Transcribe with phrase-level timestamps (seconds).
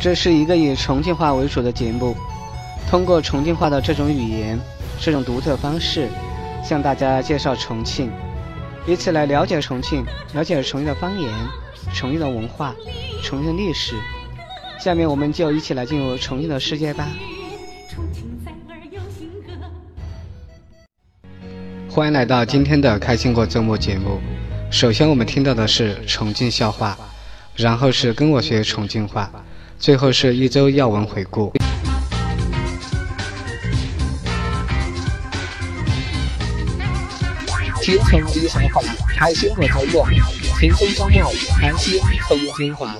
[0.00, 2.16] 这是一个以重庆话为主的节目，
[2.88, 4.58] 通过重庆话的这种语言、
[4.98, 6.08] 这种独特方式，
[6.64, 8.10] 向大家介绍重庆，
[8.86, 10.02] 以此来了解重庆，
[10.32, 11.30] 了解重庆的方言、
[11.94, 12.74] 重庆的文化、
[13.22, 13.94] 重庆的历史。
[14.78, 17.06] 下面我们就一起来进入重庆的世界吧。
[21.90, 24.18] 欢迎来到今天的开心过周末节目。
[24.70, 26.96] 首先我们听到的是重庆笑话，
[27.54, 29.30] 然后是跟我学重庆话。
[29.80, 31.50] 最后是一周要闻回顾。
[37.80, 38.82] 听重庆说话，
[39.16, 40.06] 开心过周末，
[40.58, 41.98] 轻松周末，开心
[42.28, 42.94] 重庆话。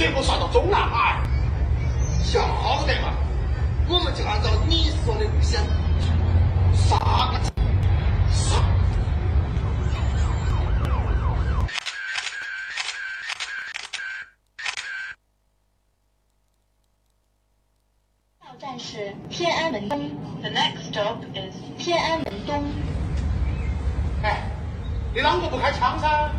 [0.00, 1.20] 最后杀到中南海。
[2.24, 2.40] 晓
[2.86, 3.12] 得嘛？
[3.86, 5.60] 我们就按照你说的路线，
[6.72, 6.96] 杀
[7.30, 7.38] 个
[8.32, 8.56] 杀！
[18.40, 22.64] 到站是天安门东，The next stop is 天安门东。
[24.22, 24.44] 哎，
[25.12, 26.30] 你啷个不开枪噻？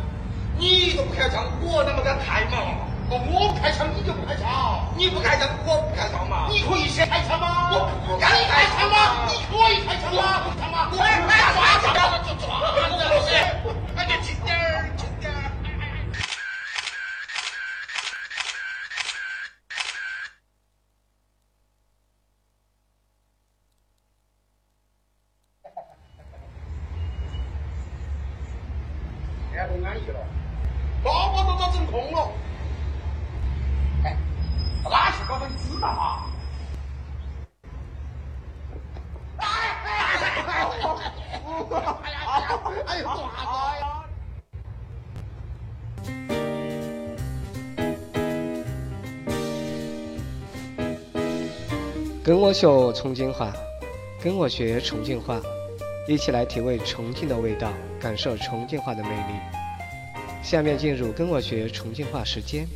[0.57, 2.87] 你都不开枪，我怎么敢开嘛？
[3.11, 4.47] 哦，我不开枪，你就不开枪。
[4.95, 6.47] 你不开枪，我不开枪嘛？
[6.49, 7.67] 你可以先开枪吗？
[7.75, 9.27] 我不敢开枪吗？
[9.27, 9.83] 你可以
[52.23, 53.51] 跟我学重庆话，
[54.21, 55.41] 跟我学重庆话，
[56.07, 59.33] 一起来体味重庆的味道，感受重庆话的魅力。
[60.43, 62.67] 下面进入跟我学重庆话时间。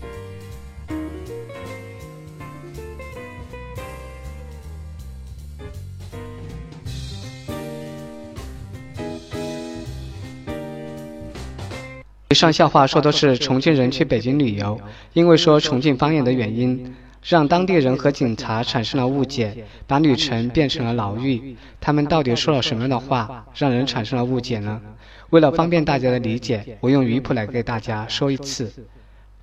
[12.31, 14.81] 以上笑话说的是重庆人去北京旅游，
[15.13, 16.95] 因为说重庆方言的原因，
[17.27, 21.55] 让当地人和警察产生了误解，把旅程变成了牢狱。
[21.81, 24.79] 他们到底说了什么样的话，让人产生了误解呢？
[25.31, 28.71] 为了方便大家的理解，我用语谱来给大家说一次。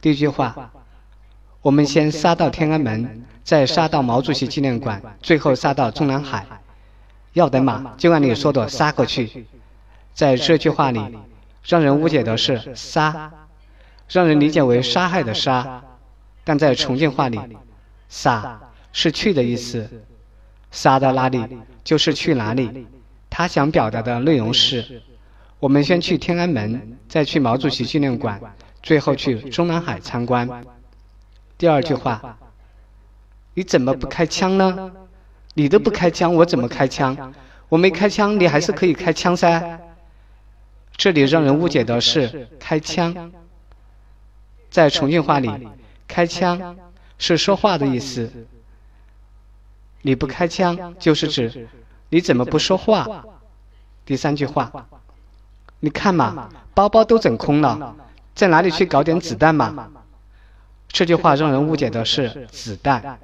[0.00, 0.70] 第一句话，
[1.60, 6.46] 我们先杀到天安门，再杀到毛主席纪念馆，最后杀到中南海。
[7.32, 9.46] 要得嘛，就按你说的杀过去。
[10.14, 11.00] 在这句话里。
[11.64, 13.30] 让人误解的是“杀”，
[14.10, 15.80] 让人理解为杀害的“杀”，
[16.42, 17.38] 但在重庆话里
[18.12, 18.60] ，“杀”
[18.92, 19.88] 是去的意思
[20.70, 21.42] ，“杀到哪里
[21.82, 22.86] 就是去哪里。”
[23.30, 25.00] 他想表达的内容是：
[25.58, 28.38] 我们先去天安门，再去毛主席纪念馆，
[28.82, 30.46] 最后去中南海参观。
[31.56, 32.36] 第二句话，
[33.54, 34.92] 你怎么不开枪呢？
[35.54, 37.32] 你都不开枪，我怎么开枪？
[37.70, 39.80] 我没开枪，你还是可以开枪噻。
[40.94, 43.32] 这里让人误解的是“开枪”。
[44.68, 45.50] 在重庆话里
[46.06, 46.76] ，“开枪”
[47.22, 48.30] 是说话的意思。
[50.02, 51.68] 你不开枪，就是指
[52.08, 53.24] 你怎么不说话。
[54.04, 54.88] 第三句话，
[55.78, 57.94] 你看嘛，包包都整空了，
[58.34, 59.88] 在哪里去搞点子弹嘛？
[60.88, 63.20] 这句话让人误解的是“子弹”。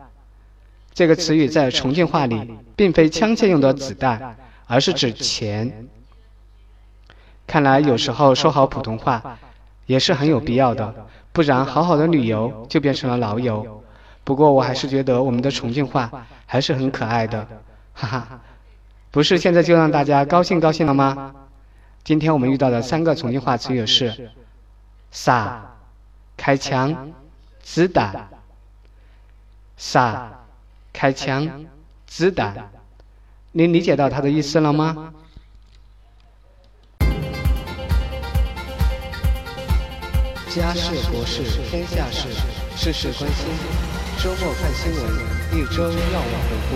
[0.95, 4.37] 这个词语在重庆话里，并非枪械用的子弹，
[4.69, 5.89] 而是指钱。
[7.49, 9.39] 看来有时候说好普通话
[9.87, 13.83] 也是很有必要的，不然好好的旅游就变成了老游。
[14.29, 17.49] 不过我还是觉得我们的重庆话还是很可爱的，
[17.95, 18.41] 哈哈。
[19.11, 21.35] 不是现在就让大家高兴高兴了吗？
[22.05, 24.31] 今天我们遇到的三个重庆话词语是
[25.11, 25.75] “杀”、
[26.37, 27.11] “开枪”、
[27.65, 28.29] “子弹”。
[29.79, 30.31] 杀、
[30.93, 31.65] 开枪、
[32.07, 32.71] 子弹，
[33.53, 35.11] 您理解到它的意思了吗？
[40.51, 42.29] 家事国事天下事，
[42.77, 43.98] 事事关心。
[44.20, 45.00] 周末看新闻，
[45.53, 46.75] 一周要闻回顾。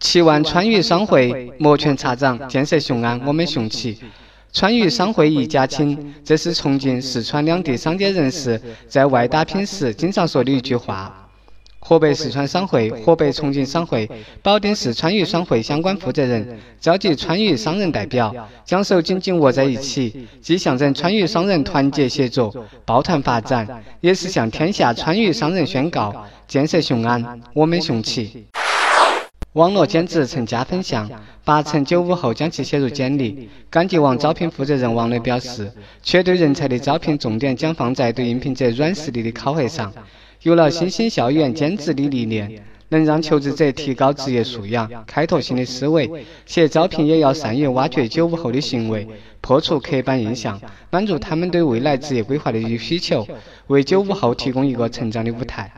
[0.00, 4.00] 七万川渝商会摩拳擦掌，建设雄安，我们雄起。
[4.50, 8.58] 川渝商会一家亲，这是重庆、四川两地商界人士
[8.88, 11.21] 在外打拼时经常说的一句话。
[11.84, 14.08] 河北四川商会、河北重庆商会、
[14.40, 18.32] 保定市川渝商会相关负责人召集川渝商人代表，
[18.64, 28.46] 将手紧紧握在一起，既象征川渝商人团结协作、抱团发展，也是向天下川渝商人宣告：建设雄安，我们雄起。
[29.54, 31.10] 网络兼职成加分项，
[31.44, 33.50] 八成九五后将其写入简历。
[33.68, 35.70] 赶集网招聘负责人王磊表示，
[36.00, 39.92] 缺对人才的招聘重点将放在对应聘者软实力的考核上。
[40.42, 46.10] 有了新兴校园兼职的理念，能让求职者提高职业素养、开拓新的思维。
[46.44, 49.06] 且招聘也要善于挖掘九五后的行为，
[49.40, 50.60] 破除刻板印象，
[50.90, 53.24] 满足他们对未来职业规划的需求，
[53.68, 55.70] 为九五后提供一个成长的舞台。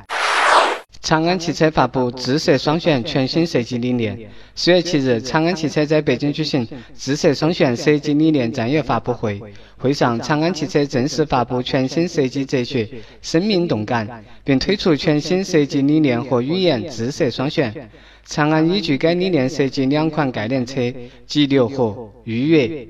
[1.04, 4.18] 长安汽车发布智色双旋全新设计理念。
[4.54, 6.66] 四月七日，长安汽车在北京举行
[6.96, 9.38] 智色双旋设计理念战略发布会。
[9.76, 12.88] 会上，长安汽车正式发布全新设计哲学，
[13.20, 17.90] 生命动感，并推出全新设计理念和语言智色双旋。
[18.24, 20.90] 长安依据该理念设计两款概念车：
[21.26, 22.88] 激流和愉悦。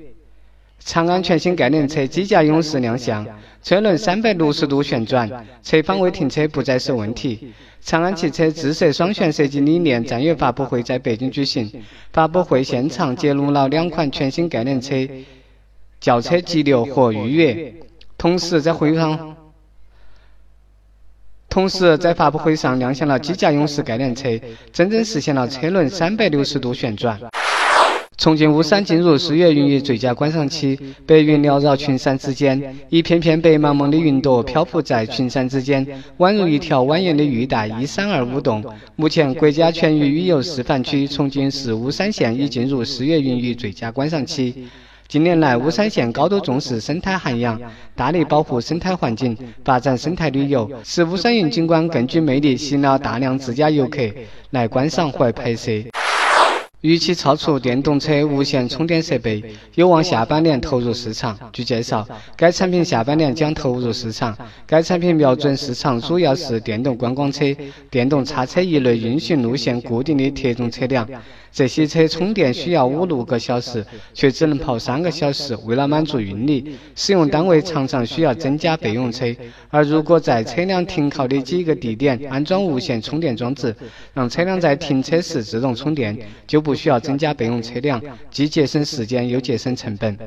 [0.79, 3.27] 长安全新概念车机甲勇士亮相，
[3.65, 5.27] 车轮三百六十度旋转，
[5.63, 7.51] 侧方位停车不再是问题。
[7.81, 11.71] 长安汽车智色双旋设计理念战略发布会在北京举行。
[12.13, 14.95] 发布会现场揭露了两款全新概念车
[15.99, 17.73] 轿车激流和御悦。
[18.19, 19.35] 同时在会上，
[21.49, 24.29] 同时在发布会上亮相了机甲勇士概念车，
[24.71, 27.19] 真正实现了车轮三百六十度旋转。
[28.25, 35.85] 重庆巫山进入四月云雨最佳观赏期，白云缭绕群山之间，一片片白茫茫的云朵漂浮在群山之间，
[36.17, 38.65] 宛如一条蜿蜒的玉带，依山而舞动。
[38.95, 44.65] 目前，国家全域旅游示范区重庆市巫山县已进入四月云雨最佳观赏期。
[45.07, 47.61] 近年来，巫山县高度重视生态涵养，
[47.95, 54.01] 大力保护生态环境，发展生态旅游，使巫山云景观更具魅力，吸引了大量自驾游客
[54.49, 55.71] 来观赏或拍摄。
[56.85, 59.43] 预期超出电动车无线充电设备，
[59.73, 61.35] 有望下半年投入市场。
[61.51, 64.37] 据介绍，该产品下半年将投入市场。
[64.67, 67.43] 该产品瞄准市场主要是电动观光车、
[67.89, 71.09] 电动叉车一类运行路线固定的特种车辆。
[71.55, 75.57] 这些车充电需要五六个小时，却只能跑三个小时。
[75.63, 79.25] 为了满足运力，使用单位常常需要增加备用车。
[79.69, 83.73] 而如果在车辆停靠的几个地点安装无线充电装置，
[84.13, 90.17] 让车辆在停车时自动充电，就不需要增加备用车辆，既节省时间又节省成本。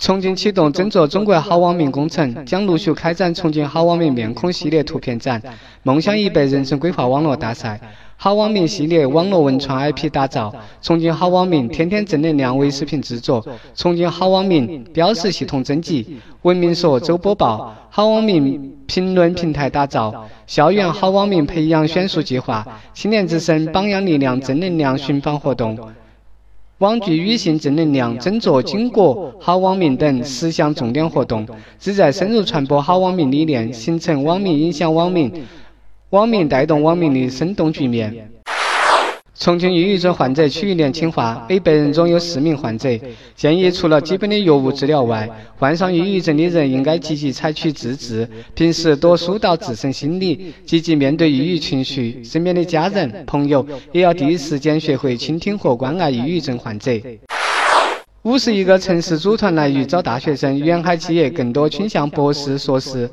[0.00, 5.40] 重庆启动争做中国好网民工程，将陆续开展重庆好网民面孔系列图片展、
[5.84, 7.80] 梦想一百人生规划网络大赛、
[8.20, 25.78] 好网民系列网络文创 IP 打造、重庆好网民天天正能量微视频制作、重庆好网民标识系统征集、文明说周播报、好网民评论平台打造、校园好网民培养选树计划、青年之声榜样力量正能量寻访活动。
[26.78, 31.46] 网剧女性正能量争做巾帼好网民等十项重点活动，
[31.78, 35.32] 旨在深入传播好网民理念，形成网民影响网民、
[36.10, 38.30] 网民带动网民的生动局面。
[39.34, 42.88] 重庆抑郁症患者区域年轻化，每百人中有四名患者。
[43.36, 52.24] 建议除了基本的药物治疗外，患上抑郁症的人应该积极采取自治，平时多疏导自身心理，积极面对抑郁情绪。
[52.24, 56.90] 身边的家人、朋友也要第一时间学会倾听和关爱抑郁症患者。
[58.22, 63.08] 五十一个城市组团来渝招大学生，沿海企业更多倾向博士、硕士。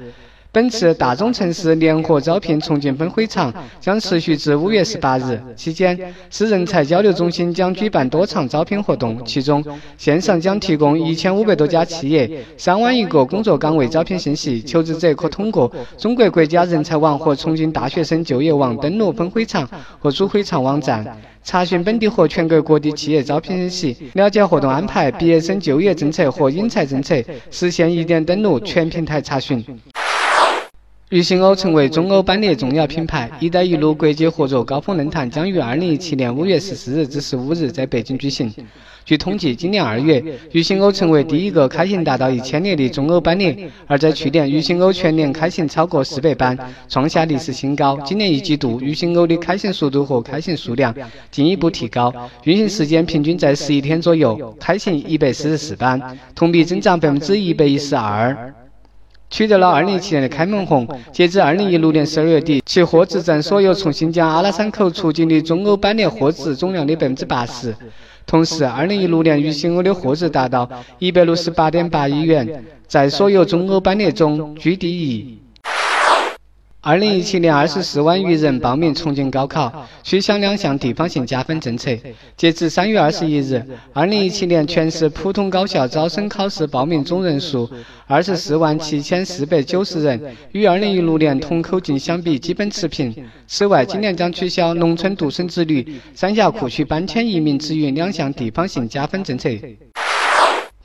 [0.56, 9.62] 本次大中城市联合招聘重庆分会场将持续至五月十八日，期间市人才交流中心将举办多场招聘活动，其中
[9.98, 19.70] 线上将提供一千五百多家企业、三万余个工作岗位招聘信息，求职者可通过中国国家人才网和重庆大学生就业网登录分会场
[20.00, 21.06] 和主会场网站，
[21.44, 27.22] 查询本地和全国各地企业招聘信息，了解活动安排、毕业生就业政策和引才政策，
[27.52, 29.62] 实现一点登录全平台查询。
[31.12, 38.52] 渝新欧成为中欧班列重要品牌，“一带一路”国际合作高峰论坛将于二零一七年五月十四日至十五日在北京举行。
[39.06, 43.56] 据统计，今年二月，渝新欧成为第一个开行达到一千列的中欧班列。
[43.86, 46.58] 而在去年，渝新欧全年开行超过四百班，
[46.90, 48.00] 创下历史新高。
[48.04, 50.92] 今年一季度，渝新欧的开行速度和开行数量
[51.30, 52.12] 进一步提高，
[52.46, 56.02] 运行时间平均在十一天左右，开行一百四十四班，
[56.34, 58.56] 同比增长百分之一百一十二。
[59.36, 60.88] 取得了2017年的开门红。
[61.12, 67.75] 截至2016年12月底，其货值占所有从新疆阿拉山口出境的中欧班列货值总量的百分之八十。
[68.25, 70.70] 同时，2016年与新欧的货值达到
[71.01, 75.38] 168.8亿元，在所有中欧班列中居第一。
[76.86, 81.89] 二零一七年，二十四万余人报名重庆高考，取消两项地方性加分政策。
[82.38, 83.60] 截至三月二十一日，
[83.92, 87.68] 二零一七年全市普通高校招生考试报名总人数
[88.06, 93.12] 二十四万七千四百九十人，与二零一六年同口径相比基本持平。
[93.48, 99.50] 此外，今年将取消农村独生子女、三峡库区搬迁移民子女两项地方性加分政策。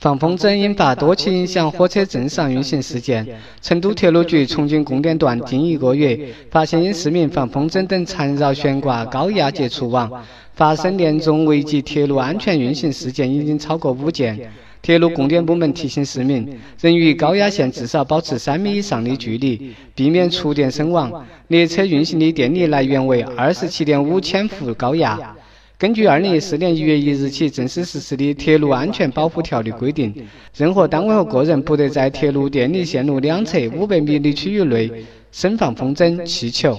[0.00, 3.26] 放风筝引发多起影响火车正常运行事件。
[3.60, 6.18] 成都铁路局重庆供电段近一个月，
[6.50, 10.10] 发现因市民放风筝等缠绕悬挂高压接触网，
[10.54, 14.40] 发生严重危及铁路安全运行事件已经超过五件。
[14.80, 16.48] 铁路供电部门提醒市民，
[16.80, 21.12] 人与高压线至少保持三米以上的距离，避免触电身亡。
[21.48, 25.36] 列车运行的电力来源为二十七点五千伏高压。
[25.80, 30.14] 根据二零一四年一月一日起正式实施的《铁路安全保护条例》规定，
[30.54, 34.90] 任何单位和个人不得在铁路电力线路两侧五百米的区域内
[35.32, 36.78] 升放风筝、气球。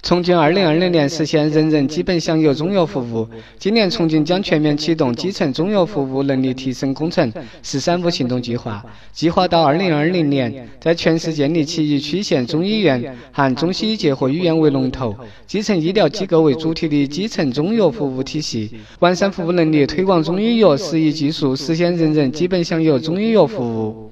[0.00, 3.28] 重庆二零二零年实现人人基本享有中药服务。
[3.58, 7.30] 今年，重庆将全面启动基层中药服务能力提升工程
[7.62, 8.82] “十三五”行动计划。
[9.12, 15.14] 计划到二零二零年，在全市建立起以区县中医院含中西医结合医院为龙头、
[15.46, 24.07] 基层医疗机构为主体的基层中药服务体系，完善服务能力，推广中医药适宜技术，实现人人基本享有中医药服务。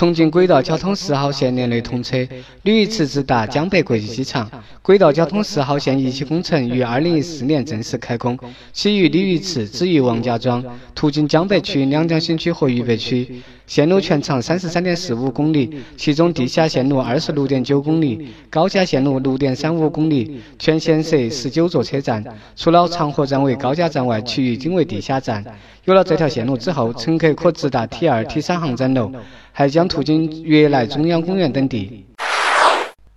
[0.00, 2.26] 重庆轨道交通十号线年内通车，
[2.62, 4.50] 鲤鱼池直达江北国际机场。
[4.80, 8.38] 轨道交通十号线一期工程于二零一四年正式开工，
[8.72, 10.64] 起于鲤鱼池，止于王家庄，
[10.94, 13.42] 途经江北区、两江新区和渝北区。
[13.70, 20.40] 线路全长三十三点四五公里，其中地下线路二十六点九公里，高架线路六点三五公里。
[20.58, 22.24] 全线设十九座车站，
[22.56, 25.44] 除了长河站为高架站外，其余均为地下站。
[25.84, 29.12] 有了这条线路之后，乘客可直达 T 二、T 三航站楼。
[29.52, 32.04] 还将途经悦来中央公园等地。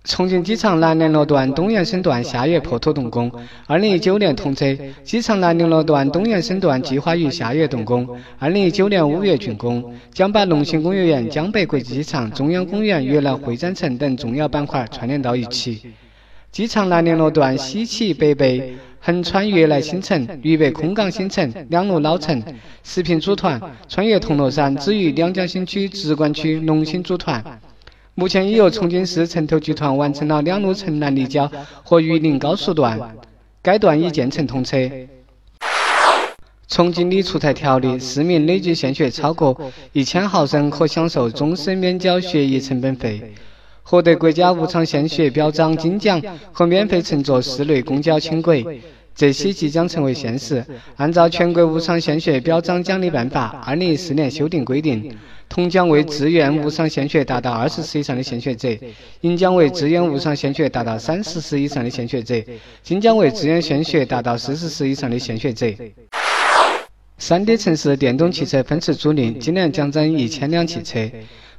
[0.04, 3.32] 重庆机场南联络段东延伸段下月破土动工，
[3.66, 4.66] 二零一九年通车。
[5.02, 8.06] 机场南联络段东延伸段计划于下月动工，
[8.38, 15.80] 二零一九年五月竣工，将把龙兴工业园、江北国际机场、中央公园、悦来会展城等重要板块串联到一起。
[16.52, 18.62] 机场南联络段西起北碚。
[19.06, 22.42] 横穿悦来新城、渝北空港新城两路老城，
[22.82, 27.44] 食品组团穿越铜锣山，止于两江新区直管区龙兴组团。
[28.16, 31.50] 目前已由重庆市城投集团完成了两路城南立交
[31.82, 33.16] 和榆林高速段，
[33.60, 34.88] 该段已建成通车。
[36.68, 39.60] 重庆拟出台条例，市民累计献血超过
[39.92, 43.34] 一千毫升可享受终身免缴血液成本费。
[43.82, 48.80] 获得国家无偿献血表彰金奖和免费乘坐市内公交轻轨，
[49.14, 50.64] 这些即将成为现实。
[50.96, 55.16] 按照《全国无偿献血表彰奖励办法》二零一四年修订规定，
[55.48, 58.68] 铜奖为自愿无偿献血达到二十次以上的献血者，
[59.20, 62.34] 银奖为自愿无偿献血达到三十次以上的献血者，
[62.82, 65.66] 金奖为自愿献血达到四十次以上的献血者。
[67.16, 71.08] 三 D 城市电动汽车分时租赁今年将增一千辆汽车。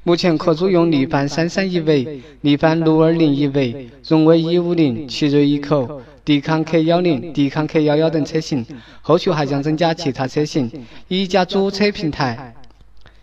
[0.04, 8.66] 目前可租用力帆三三一 V、力帆六二零一 V、荣威 E 五零、奇瑞 eco、迪康 K 幺零、迪康 K 幺幺等车型，
[9.04, 10.72] 后续还将增加其他车型。
[11.08, 12.56] 一家租车平台，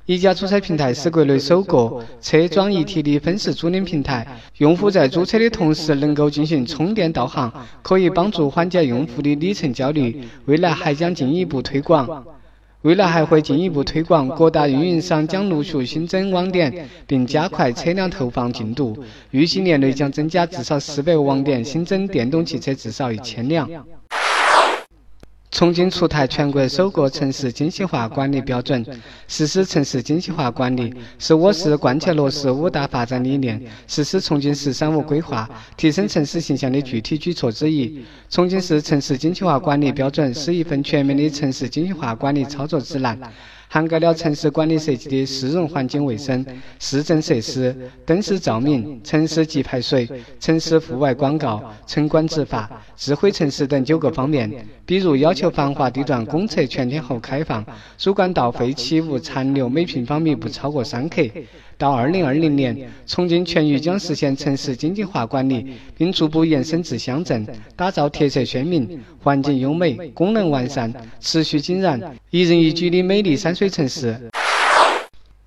[0.06, 4.24] 一家租车平台是国内首个车桩一体的分时租赁平台。
[4.58, 10.22] 用户在租车的同时能够进行充电导航，可以帮助缓解用户的里程焦虑。
[10.44, 12.24] 未来还将进一步推广。
[12.82, 18.96] 未来还会进一步推广，各大运营商将陆续新增网点，并加快车辆投放进度。
[19.30, 23.68] 预计年内将增加至少四百个网点，新增电动汽车至少一千辆。
[25.52, 28.84] 重庆出台全国首个城市精细化管理标准，
[29.28, 38.02] 实施城市精细化管理是我市贯彻落实五大发展理念、实施重庆“市三五”规划、提升城市形象的具体举措之一。
[38.30, 43.20] 重庆市城市精细化管理标准是一份全面的城市精细化管理操作指南。
[43.72, 46.44] 涵盖了城市管理设计的市容环境卫生、
[46.78, 47.74] 市政设施、
[48.04, 50.06] 灯饰照明、城市及排水、
[50.38, 54.68] 城市户外广告、城管执法、智慧城市等九个方面。
[54.84, 57.64] 比如，要求繁华地段公厕全天候开放，
[57.96, 61.22] 主管道废弃物残留每平方米不超过三克。
[61.82, 65.66] 到二零二零年，重庆全域将实现城市经济化管理，
[65.98, 74.16] 并逐步延伸至乡镇，打造特色鲜明、环境优美、功能完善、持续井然、一人一居的美丽山水城市。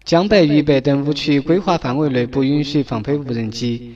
[0.04, 3.96] 江北、渝北等五区规划范围内不允许放飞无人机。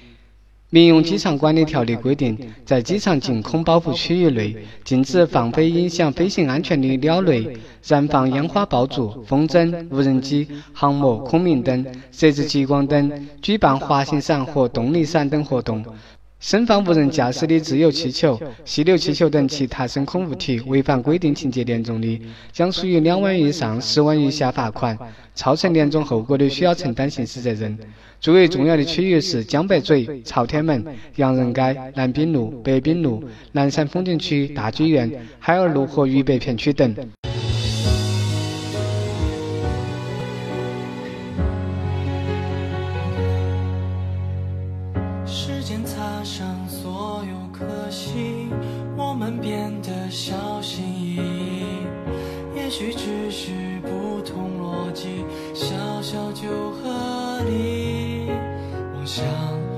[0.71, 7.57] 民用机场管理条例规定，在机场净空保护区域内，禁止放飞影响飞行安全的鸟类、
[7.87, 15.83] 燃放烟花爆竹、风筝、无人机、航模、孔明灯、设置激光灯、举办滑行伞和动力伞等活动。
[16.39, 22.21] 升放无人驾驶的自由气球、气流气球等其他升空物体，违反规定情节严重的，
[22.53, 24.95] 将属于两万元以上十万元以下罚款；
[25.33, 27.77] 造成严重后果的，需要承担刑事责任。
[28.21, 30.83] 最为重要的区域是江北嘴、朝天门、
[31.17, 36.95] 洋人街、南滨路、北滨路、南山风景区、大剧院、海尔路和渝北片区等。
[52.79, 58.31] 许只是不同逻辑，小小就合理。
[58.95, 59.68] 妄想。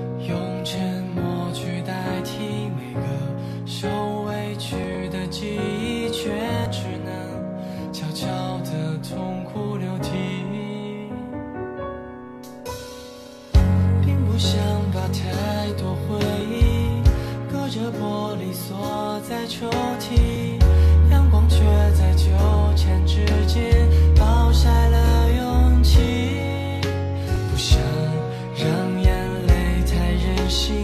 [30.52, 30.81] she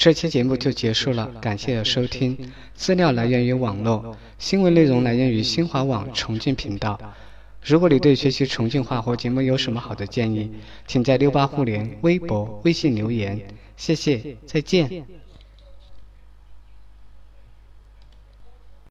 [0.00, 2.50] 这期节目就结束了，感谢收听。
[2.74, 6.98] 资料来源于网络，新闻内容来源于新华网重庆频道。
[7.62, 10.50] 如果你对学习重庆话或节目有什么好的建议，
[10.86, 13.46] 请在六八互联微博、微信留言。
[13.76, 15.04] 谢谢，再见。